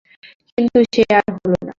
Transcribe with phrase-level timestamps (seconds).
[0.53, 1.69] কিন্তু সে আর হল না।